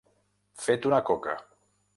Fet 0.63 0.89
una 0.93 1.03
coca. 1.13 1.37